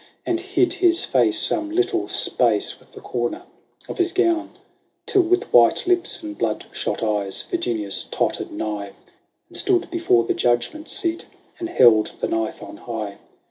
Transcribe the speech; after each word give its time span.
And 0.25 0.39
hid 0.39 0.73
his 0.73 1.05
face 1.05 1.37
some 1.39 1.69
little 1.69 2.07
space 2.07 2.79
with 2.79 2.93
the 2.93 3.01
corner 3.01 3.43
of 3.87 3.99
his 3.99 4.11
gown, 4.13 4.57
Till, 5.05 5.21
with 5.21 5.53
white 5.53 5.85
lips 5.85 6.23
and 6.23 6.35
bloodshot 6.35 7.03
eyes, 7.03 7.43
Virginius 7.51 8.05
tottered 8.09 8.51
nigh. 8.51 8.93
And 9.47 9.55
stood 9.55 9.91
before 9.91 10.23
the 10.23 10.33
judgment 10.33 10.89
seat, 10.89 11.27
and 11.59 11.69
held 11.69 12.13
the 12.19 12.27
knife 12.27 12.63
on 12.63 12.77
high. 12.77 13.19